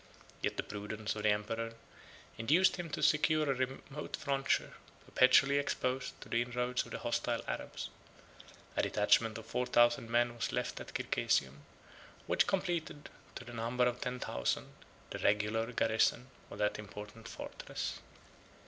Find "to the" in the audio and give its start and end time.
6.21-6.41, 13.35-13.53